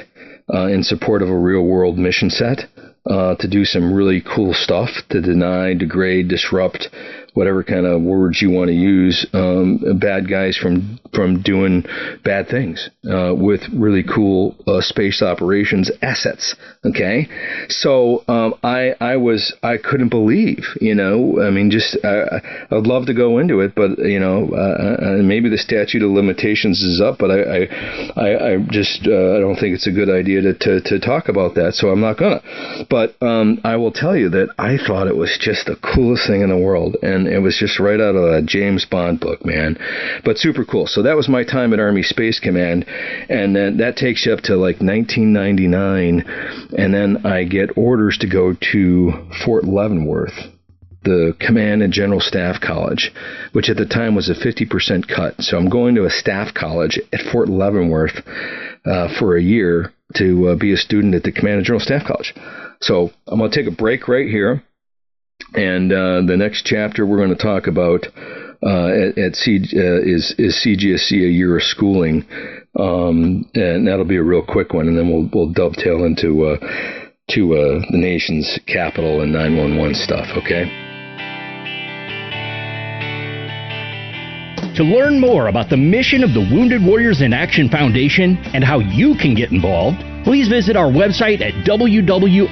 [0.52, 2.66] uh, in support of a real world mission set
[3.07, 6.88] uh, to do some really cool stuff to deny, degrade, disrupt,
[7.35, 11.85] whatever kind of words you want to use, um, bad guys from from doing
[12.24, 16.55] bad things uh, with really cool uh, space operations assets.
[16.85, 17.28] Okay,
[17.68, 22.87] so um, I I was I couldn't believe, you know, I mean, just uh, I'd
[22.87, 27.01] love to go into it, but you know, uh, maybe the statute of limitations is
[27.01, 27.61] up, but I I,
[28.16, 31.28] I, I just uh, I don't think it's a good idea to, to to talk
[31.28, 32.43] about that, so I'm not gonna.
[32.89, 36.43] But um, I will tell you that I thought it was just the coolest thing
[36.43, 39.79] in the world, and it was just right out of a James Bond book, man.
[40.25, 40.87] But super cool.
[40.87, 42.87] So that was my time at Army Space Command,
[43.29, 46.25] and then that takes you up to like 1999,
[46.77, 50.55] and then I get orders to go to Fort Leavenworth
[51.05, 53.12] the Command and General Staff College,
[53.53, 55.35] which at the time was a 50% cut.
[55.39, 58.27] So I'm going to a staff college at Fort Leavenworth
[58.87, 62.07] uh, for a year to uh, be a student at the Command and General Staff
[62.07, 62.35] College.
[62.81, 64.62] So I'm going to take a break right here.
[65.55, 68.07] And uh, the next chapter we're going to talk about
[68.64, 72.24] uh, at, at C, uh, is is CGSC a year of schooling,
[72.78, 76.57] um, and that'll be a real quick one, and then we'll we'll dovetail into uh,
[77.30, 80.26] to uh, the nation's capital and 911 stuff.
[80.37, 80.64] Okay.
[84.76, 88.80] To learn more about the mission of the Wounded Warriors in Action Foundation and how
[88.80, 92.45] you can get involved please visit our website at wwiaf.org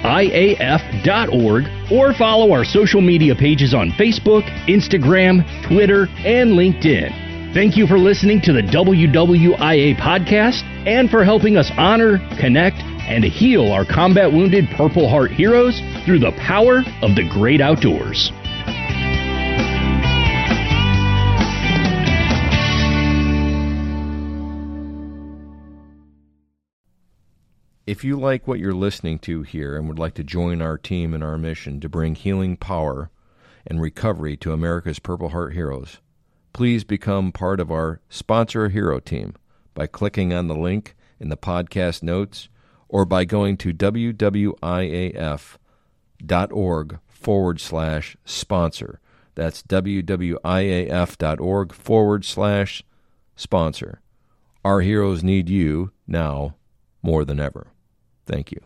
[1.91, 7.55] or follow our social media pages on Facebook, Instagram, Twitter, and LinkedIn.
[7.55, 12.77] Thank you for listening to the WWIA podcast and for helping us honor, connect,
[13.09, 18.33] and heal our combat wounded Purple Heart heroes through the power of the great outdoors.
[27.85, 31.15] If you like what you're listening to here and would like to join our team
[31.15, 33.11] in our mission to bring healing power
[33.67, 35.99] and recovery to America's Purple Heart heroes,
[36.53, 39.35] please become part of our Sponsor a Hero team
[39.75, 42.49] by clicking on the link in the podcast notes
[42.89, 44.59] or by going to wwiaf.org
[47.09, 49.01] forward slash sponsor.
[49.35, 52.85] That's wwiaf.org forward slash
[53.35, 54.01] sponsor.
[54.65, 56.55] Our heroes need you now
[57.03, 57.69] more than ever.
[58.27, 58.61] Thank you.